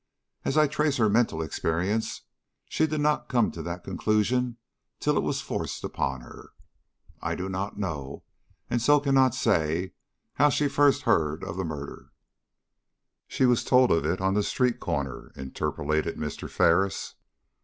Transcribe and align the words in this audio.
As 0.43 0.57
I 0.57 0.65
trace 0.65 0.97
her 0.97 1.09
mental 1.09 1.43
experience, 1.43 2.23
she 2.65 2.87
did 2.87 3.01
not 3.01 3.29
come 3.29 3.51
to 3.51 3.61
that 3.61 3.83
conclusion 3.83 4.57
till 4.99 5.15
it 5.15 5.21
was 5.21 5.41
forced 5.41 5.83
upon 5.83 6.21
her. 6.21 6.53
I 7.21 7.35
do 7.35 7.47
not 7.47 7.77
know, 7.77 8.23
and 8.67 8.81
so 8.81 8.99
cannot 8.99 9.35
say, 9.35 9.93
how 10.41 10.49
she 10.49 10.67
first 10.67 11.03
heard 11.03 11.43
of 11.43 11.55
the 11.55 11.63
murder" 11.65 12.09
"She 13.27 13.45
was 13.45 13.63
told 13.63 13.91
of 13.91 14.03
it 14.03 14.19
on 14.19 14.33
the 14.33 14.41
street 14.41 14.79
corner," 14.79 15.31
interpolated 15.35 16.17
Mr. 16.17 16.49
Ferris. 16.49 17.13